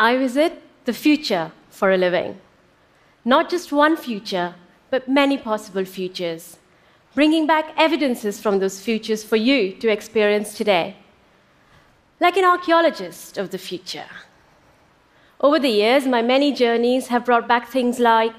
[0.00, 2.40] I visit the future for a living.
[3.24, 4.54] Not just one future,
[4.90, 6.58] but many possible futures,
[7.16, 10.96] bringing back evidences from those futures for you to experience today.
[12.20, 14.06] Like an archaeologist of the future.
[15.40, 18.32] Over the years, my many journeys have brought back things like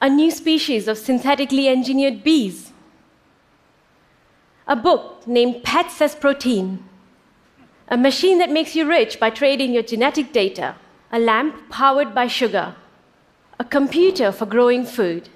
[0.00, 2.72] a new species of synthetically engineered bees,
[4.68, 6.84] a book named Pets as Protein,
[7.88, 10.76] a machine that makes you rich by trading your genetic data,
[11.10, 12.74] a lamp powered by sugar,
[13.58, 15.28] a computer for growing food.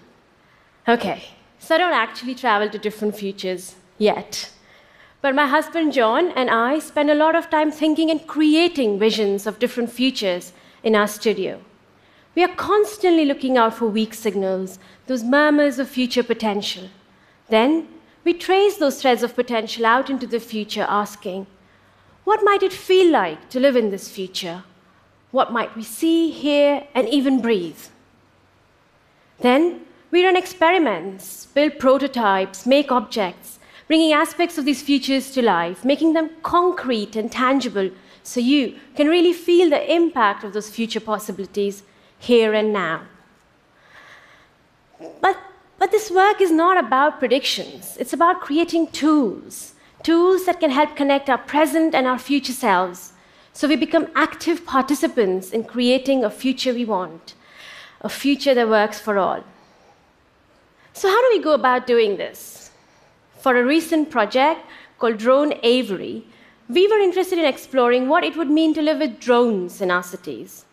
[0.89, 1.25] Okay,
[1.59, 4.51] so I don't actually travel to different futures yet.
[5.21, 9.47] But my husband John and I spend a lot of time thinking and creating visions
[9.47, 10.53] of different futures
[10.83, 11.61] in our studio.
[12.37, 16.91] We are constantly looking out for weak signals, those murmurs of future potential.
[17.49, 17.89] Then
[18.25, 21.47] we trace those threads of potential out into the future, asking,
[22.27, 24.65] what might it feel like to live in this future?
[25.31, 27.79] What might we see, hear, and even breathe?
[29.39, 35.85] Then we run experiments, build prototypes, make objects, bringing aspects of these futures to life,
[35.85, 37.91] making them concrete and tangible
[38.25, 41.85] so you can really feel the impact of those future possibilities
[42.19, 43.03] here and now.
[45.21, 45.39] But,
[45.79, 50.97] but this work is not about predictions, it's about creating tools, tools that can help
[50.97, 53.13] connect our present and our future selves
[53.53, 57.35] so we become active participants in creating a future we want,
[58.03, 59.43] a future that works for all.
[60.93, 62.71] So, how do we go about doing this?
[63.39, 64.61] For a recent project
[64.99, 66.25] called Drone Aviary,
[66.69, 70.03] we were interested in exploring what it would mean to live with drones in our
[70.03, 70.65] cities.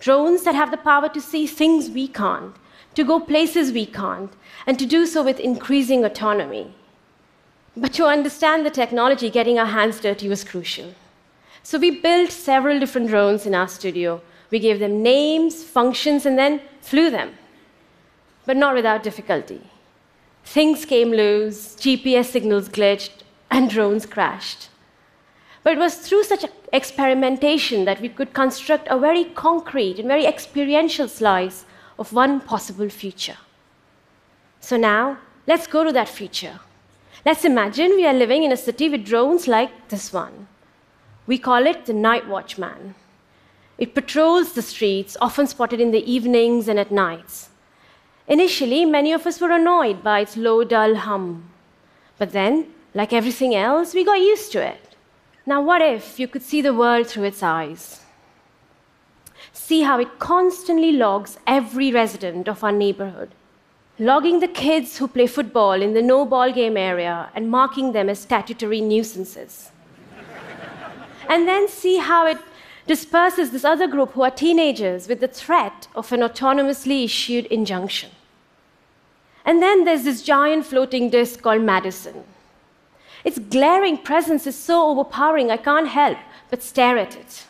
[0.00, 2.56] Drones that have the power to see things we can't,
[2.94, 4.32] to go places we can't,
[4.66, 6.74] and to do so with increasing autonomy.
[7.76, 10.94] But to understand the technology, getting our hands dirty was crucial.
[11.62, 14.20] So we built several different drones in our studio.
[14.50, 17.34] We gave them names, functions, and then flew them.
[18.46, 19.60] But not without difficulty.
[20.44, 24.68] Things came loose, GPS signals glitched, and drones crashed.
[25.62, 30.26] But it was through such experimentation that we could construct a very concrete and very
[30.26, 31.64] experiential slice
[31.98, 33.38] of one possible future.
[34.60, 36.60] So now, let's go to that future.
[37.26, 40.46] Let's imagine we are living in a city with drones like this one.
[41.26, 42.94] We call it the Night Watchman.
[43.78, 47.48] It patrols the streets, often spotted in the evenings and at nights.
[48.28, 51.48] Initially, many of us were annoyed by its low, dull hum.
[52.18, 54.94] But then, like everything else, we got used to it.
[55.46, 58.02] Now, what if you could see the world through its eyes?
[59.54, 63.30] See how it constantly logs every resident of our neighborhood,
[63.98, 68.08] logging the kids who play football in the no ball game area and marking them
[68.08, 69.70] as statutory nuisances.
[71.28, 72.38] and then see how it
[72.86, 78.10] disperses this other group who are teenagers with the threat of an autonomously issued injunction.
[79.44, 82.24] And then there's this giant floating disk called Madison
[83.24, 86.18] its glaring presence is so overpowering, I can't help
[86.50, 87.46] but stare at it.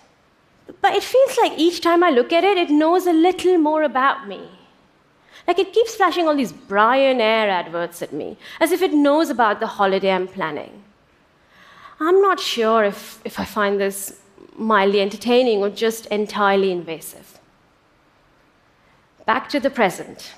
[0.81, 3.83] But it feels like each time I look at it, it knows a little more
[3.83, 4.49] about me.
[5.47, 9.60] Like it keeps flashing all these Ryanair adverts at me, as if it knows about
[9.60, 10.82] the holiday I'm planning.
[12.00, 14.21] I'm not sure if, if I find this
[14.56, 17.38] mildly entertaining or just entirely invasive.
[19.27, 20.33] Back to the present.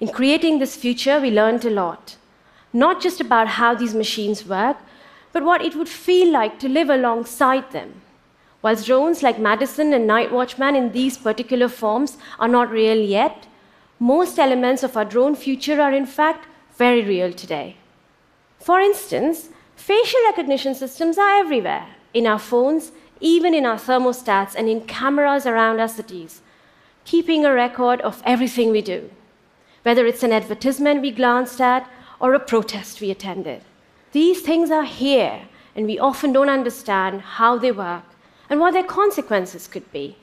[0.00, 2.16] In creating this future, we learned a lot
[2.72, 4.76] not just about how these machines work,
[5.32, 8.02] but what it would feel like to live alongside them.
[8.62, 13.46] Whilst drones like Madison and Night Watchman in these particular forms are not real yet,
[13.98, 17.76] most elements of our drone future are in fact very real today.
[18.60, 24.68] For instance, facial recognition systems are everywhere in our phones, even in our thermostats, and
[24.68, 26.40] in cameras around our cities,
[27.04, 29.10] keeping a record of everything we do.
[29.82, 33.62] Whether it's an advertisement we glanced at, or a protest we attended.
[34.12, 35.42] These things are here,
[35.76, 38.04] and we often don't understand how they work
[38.50, 40.16] and what their consequences could be.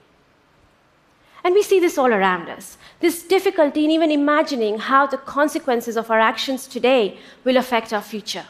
[1.46, 5.96] And we see this all around us this difficulty in even imagining how the consequences
[5.96, 8.46] of our actions today will affect our future.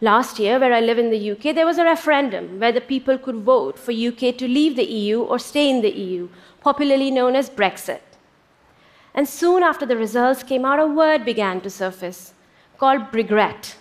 [0.00, 3.16] Last year, where I live in the UK, there was a referendum where the people
[3.16, 6.28] could vote for UK to leave the EU or stay in the EU,
[6.60, 8.00] popularly known as Brexit.
[9.14, 12.34] And soon after the results came out, a word began to surface
[12.76, 13.76] called Regrexit,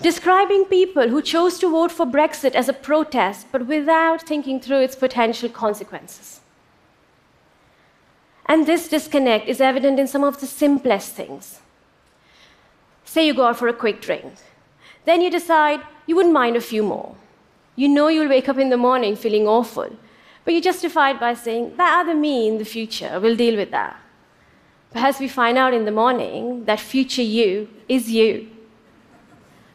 [0.00, 4.82] describing people who chose to vote for Brexit as a protest, but without thinking through
[4.82, 6.41] its potential consequences.
[8.46, 11.60] And this disconnect is evident in some of the simplest things.
[13.04, 14.34] Say you go out for a quick drink.
[15.04, 17.14] Then you decide you wouldn't mind a few more.
[17.76, 19.90] You know you'll wake up in the morning feeling awful,
[20.44, 23.70] But you justify it by saying, that other me in the future will deal with
[23.70, 23.96] that.
[24.94, 28.48] As we find out in the morning, that future you is you.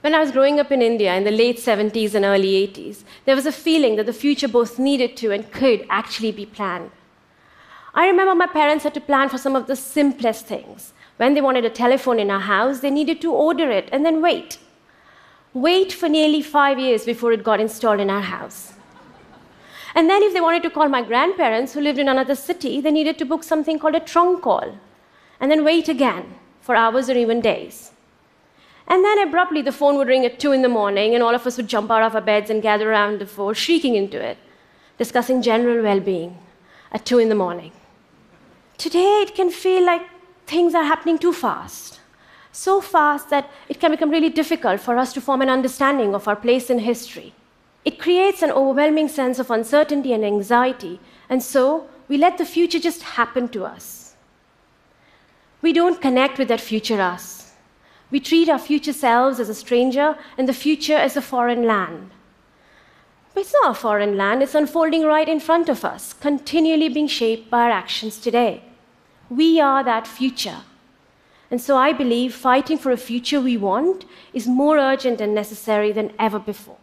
[0.01, 3.35] When I was growing up in India in the late 70s and early 80s, there
[3.35, 6.91] was a feeling that the future both needed to and could actually be planned.
[7.97, 10.93] I remember my parents had to plan for some of the simplest things.
[11.17, 14.21] When they wanted a telephone in our house, they needed to order it and then
[14.21, 14.59] wait.
[15.55, 18.73] Wait for nearly five years before it got installed in our house.
[19.95, 22.91] And then, if they wanted to call my grandparents who lived in another city, they
[22.91, 24.77] needed to book something called a trunk call
[25.39, 27.93] and then wait again for hours or even days.
[28.87, 31.47] And then abruptly, the phone would ring at 2 in the morning, and all of
[31.47, 34.37] us would jump out of our beds and gather around the phone, shrieking into it,
[34.99, 36.37] discussing general well being
[36.91, 37.71] at 2 in the morning.
[38.77, 40.03] Today, it can feel like
[40.45, 41.99] things are happening too fast.
[42.51, 46.27] So fast that it can become really difficult for us to form an understanding of
[46.27, 47.33] our place in history.
[47.85, 52.79] It creates an overwhelming sense of uncertainty and anxiety, and so we let the future
[52.79, 54.15] just happen to us.
[55.61, 57.53] We don't connect with that future us.
[58.11, 62.11] We treat our future selves as a stranger and the future as a foreign land.
[63.33, 67.07] But it's not a foreign land, it's unfolding right in front of us, continually being
[67.07, 68.63] shaped by our actions today.
[69.29, 70.61] We are that future.
[71.49, 75.91] And so I believe fighting for a future we want is more urgent and necessary
[75.91, 76.77] than ever before.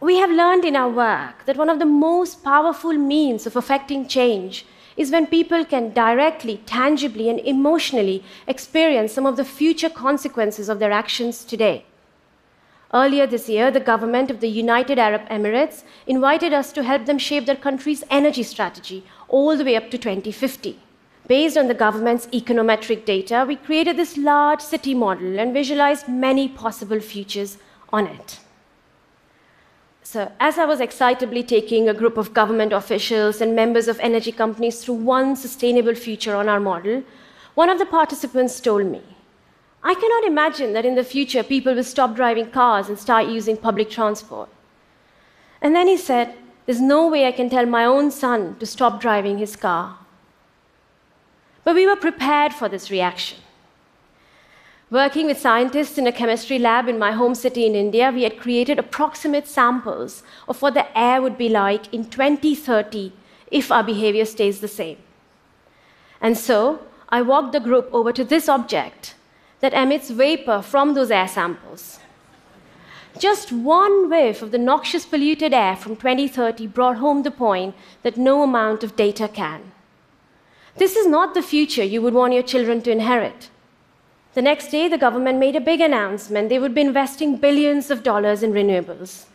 [0.00, 4.08] We have learned in our work that one of the most powerful means of affecting
[4.08, 4.64] change
[4.96, 10.78] is when people can directly, tangibly, and emotionally experience some of the future consequences of
[10.78, 11.84] their actions today.
[12.92, 17.18] Earlier this year, the government of the United Arab Emirates invited us to help them
[17.18, 20.76] shape their country's energy strategy all the way up to 2050.
[21.28, 26.48] Based on the government's econometric data, we created this large city model and visualized many
[26.48, 27.58] possible futures
[27.92, 28.40] on it.
[30.02, 34.32] So, as I was excitably taking a group of government officials and members of energy
[34.32, 37.04] companies through one sustainable future on our model,
[37.54, 39.02] one of the participants told me,
[39.82, 43.56] I cannot imagine that in the future people will stop driving cars and start using
[43.56, 44.48] public transport.
[45.62, 46.34] And then he said,
[46.66, 49.96] There's no way I can tell my own son to stop driving his car.
[51.64, 53.38] But we were prepared for this reaction.
[54.90, 58.40] Working with scientists in a chemistry lab in my home city in India, we had
[58.40, 63.12] created approximate samples of what the air would be like in 2030
[63.50, 64.98] if our behavior stays the same.
[66.20, 69.14] And so I walked the group over to this object
[69.60, 72.00] that emits vapor from those air samples.
[73.18, 78.16] Just one whiff of the noxious polluted air from 2030 brought home the point that
[78.16, 79.72] no amount of data can.
[80.76, 83.50] This is not the future you would want your children to inherit.
[84.34, 86.48] The next day, the government made a big announcement.
[86.48, 89.26] They would be investing billions of dollars in renewables.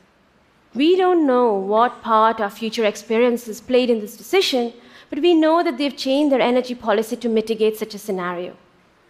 [0.74, 4.74] We don't know what part our future experiences played in this decision,
[5.10, 8.56] but we know that they've changed their energy policy to mitigate such a scenario.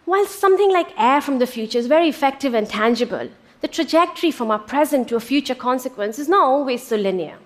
[0.05, 3.27] While something like air from the future is very effective and tangible,
[3.61, 7.37] the trajectory from our present to a future consequence is not always so linear.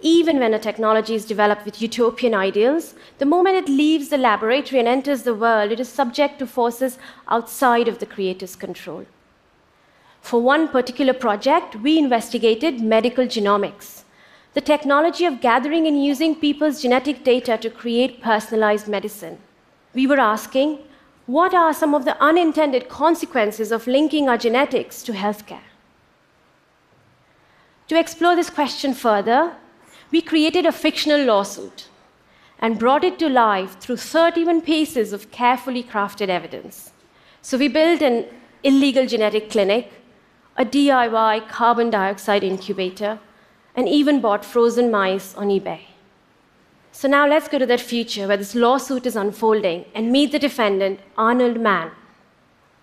[0.00, 4.80] Even when a technology is developed with utopian ideals, the moment it leaves the laboratory
[4.80, 6.98] and enters the world, it is subject to forces
[7.28, 9.06] outside of the creator's control.
[10.20, 14.02] For one particular project, we investigated medical genomics,
[14.54, 19.38] the technology of gathering and using people's genetic data to create personalized medicine.
[19.94, 20.80] We were asking,
[21.26, 25.68] what are some of the unintended consequences of linking our genetics to healthcare?
[27.88, 29.56] To explore this question further,
[30.10, 31.88] we created a fictional lawsuit
[32.58, 36.92] and brought it to life through 31 pieces of carefully crafted evidence.
[37.42, 38.26] So we built an
[38.62, 39.92] illegal genetic clinic,
[40.56, 43.18] a DIY carbon dioxide incubator,
[43.74, 45.80] and even bought frozen mice on eBay.
[46.98, 50.38] So now let's go to that future where this lawsuit is unfolding and meet the
[50.38, 51.90] defendant, Arnold Mann.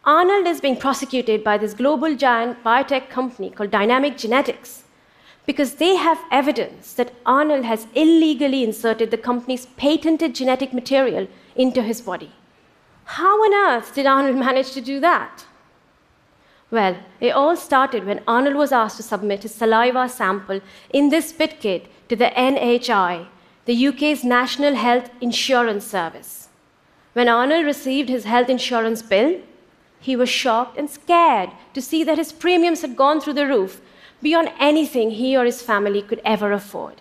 [0.06, 4.84] Arnold is being prosecuted by this global giant biotech company called Dynamic Genetics
[5.48, 11.82] because they have evidence that Arnold has illegally inserted the company's patented genetic material into
[11.82, 12.32] his body.
[13.06, 15.46] How on earth did Arnold manage to do that?
[16.70, 21.30] Well, it all started when Arnold was asked to submit his saliva sample in this
[21.30, 23.26] spit kit to the NHI,
[23.66, 26.50] the UK's National Health Insurance Service.
[27.14, 29.40] When Arnold received his health insurance bill,
[30.02, 33.80] he was shocked and scared to see that his premiums had gone through the roof
[34.22, 36.96] beyond anything he or his family could ever afford.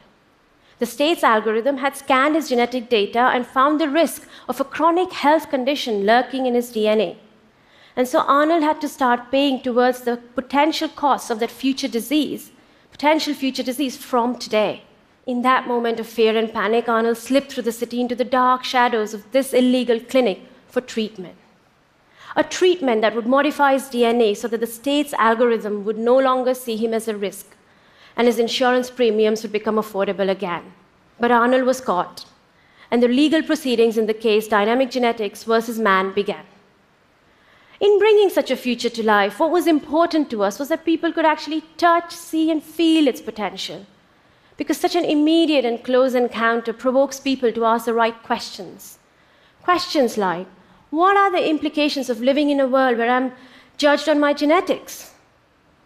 [0.78, 5.12] The state's algorithm had scanned his genetic data and found the risk of a chronic
[5.12, 7.16] health condition lurking in his DNA.
[7.96, 12.52] And so Arnold had to start paying towards the potential costs of that future disease,
[12.92, 14.84] potential future disease from today.
[15.26, 18.64] In that moment of fear and panic, Arnold slipped through the city into the dark
[18.64, 21.36] shadows of this illegal clinic for treatment.
[22.34, 26.54] A treatment that would modify his DNA so that the state's algorithm would no longer
[26.54, 27.46] see him as a risk
[28.16, 30.72] and his insurance premiums would become affordable again.
[31.18, 32.26] But Arnold was caught,
[32.90, 36.44] and the legal proceedings in the case Dynamic Genetics versus Mann began.
[37.80, 41.12] In bringing such a future to life, what was important to us was that people
[41.12, 43.86] could actually touch, see, and feel its potential.
[44.56, 48.98] Because such an immediate and close encounter provokes people to ask the right questions.
[49.62, 50.46] Questions like,
[50.90, 53.32] what are the implications of living in a world where I'm
[53.78, 55.14] judged on my genetics?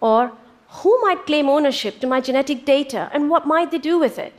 [0.00, 0.32] Or,
[0.68, 4.32] who might claim ownership to my genetic data and what might they do with it?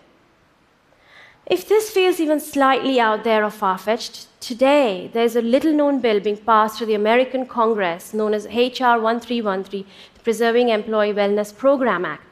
[1.45, 6.01] If this feels even slightly out there or far fetched, today there's a little known
[6.01, 8.99] bill being passed through the American Congress known as H.R.
[8.99, 12.26] 1313, the Preserving Employee Wellness Program Act.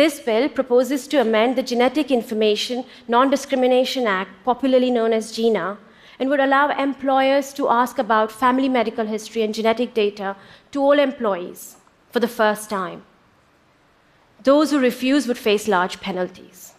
[0.00, 5.76] This bill proposes to amend the Genetic Information Non Discrimination Act, popularly known as GINA,
[6.18, 10.36] and would allow employers to ask about family medical history and genetic data
[10.72, 11.76] to all employees
[12.10, 13.02] for the first time.
[14.42, 16.72] Those who refuse would face large penalties.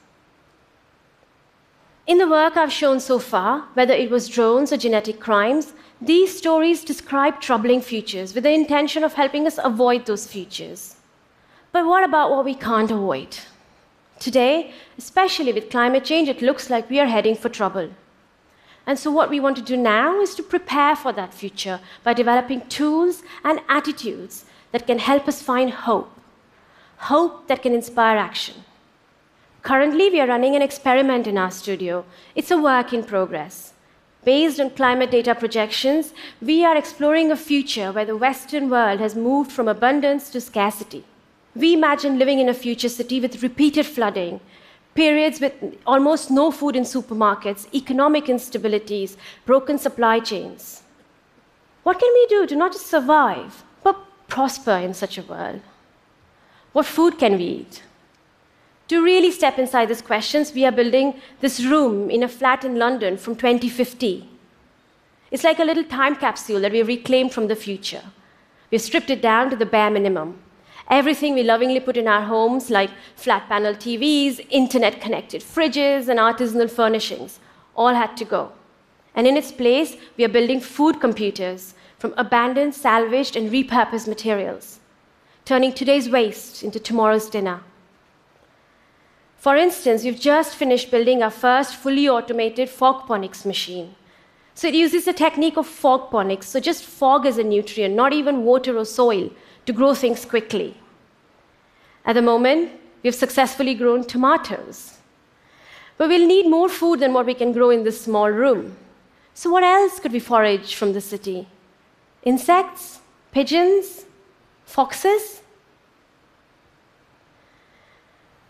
[2.07, 6.35] In the work I've shown so far, whether it was drones or genetic crimes, these
[6.35, 10.95] stories describe troubling futures with the intention of helping us avoid those futures.
[11.71, 13.39] But what about what we can't avoid?
[14.19, 17.89] Today, especially with climate change, it looks like we are heading for trouble.
[18.85, 22.13] And so, what we want to do now is to prepare for that future by
[22.13, 26.11] developing tools and attitudes that can help us find hope
[27.09, 28.63] hope that can inspire action.
[29.63, 32.05] Currently, we are running an experiment in our studio.
[32.35, 33.73] It's a work in progress.
[34.23, 39.15] Based on climate data projections, we are exploring a future where the Western world has
[39.15, 41.03] moved from abundance to scarcity.
[41.55, 44.39] We imagine living in a future city with repeated flooding,
[44.93, 45.53] periods with
[45.85, 50.83] almost no food in supermarkets, economic instabilities, broken supply chains.
[51.83, 55.61] What can we do to not just survive, but prosper in such a world?
[56.73, 57.83] What food can we eat?
[58.87, 62.77] To really step inside these questions, we are building this room in a flat in
[62.77, 64.27] London from 2050.
[65.31, 68.03] It's like a little time capsule that we've reclaimed from the future.
[68.69, 70.39] We've stripped it down to the bare minimum.
[70.91, 76.19] Everything we lovingly put in our homes, like flat panel TVs, internet connected fridges, and
[76.19, 77.39] artisanal furnishings,
[77.75, 78.51] all had to go.
[79.15, 84.81] And in its place, we are building food computers from abandoned, salvaged, and repurposed materials
[85.45, 87.61] turning today's waste into tomorrow's dinner.
[89.37, 93.95] For instance, we've just finished building our first fully automated fogponics machine.
[94.53, 98.43] So it uses the technique of fogponics, so just fog as a nutrient, not even
[98.43, 99.31] water or soil,
[99.65, 100.77] to grow things quickly.
[102.05, 102.71] At the moment,
[103.03, 104.97] we've successfully grown tomatoes.
[105.97, 108.75] But we'll need more food than what we can grow in this small room.
[109.33, 111.47] So, what else could we forage from the city?
[112.23, 112.99] Insects?
[113.31, 114.05] Pigeons?
[114.65, 115.41] Foxes?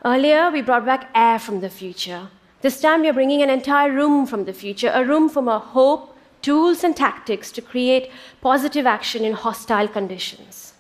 [0.04, 2.30] Earlier, we brought back air from the future.
[2.62, 5.60] This time, we are bringing an entire room from the future, a room from a
[5.60, 10.71] hope, tools, and tactics to create positive action in hostile conditions.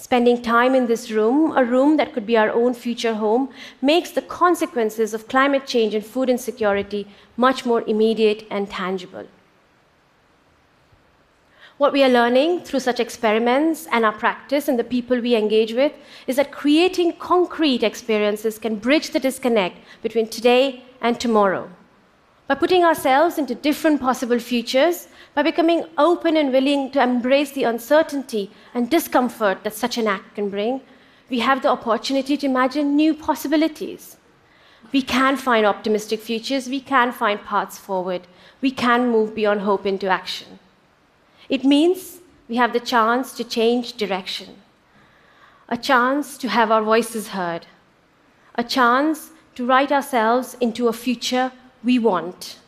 [0.00, 3.50] Spending time in this room, a room that could be our own future home,
[3.82, 9.26] makes the consequences of climate change and food insecurity much more immediate and tangible.
[11.76, 15.74] What we are learning through such experiments and our practice and the people we engage
[15.74, 15.92] with
[16.26, 21.70] is that creating concrete experiences can bridge the disconnect between today and tomorrow.
[22.48, 27.64] By putting ourselves into different possible futures, by becoming open and willing to embrace the
[27.64, 30.80] uncertainty and discomfort that such an act can bring,
[31.28, 34.16] we have the opportunity to imagine new possibilities.
[34.92, 38.26] We can find optimistic futures, we can find paths forward,
[38.60, 40.58] we can move beyond hope into action.
[41.48, 44.56] It means we have the chance to change direction,
[45.68, 47.66] a chance to have our voices heard,
[48.56, 51.52] a chance to write ourselves into a future
[51.84, 52.58] we want.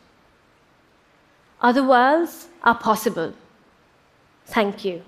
[1.61, 3.33] Other worlds are possible.
[4.45, 5.03] Thank you.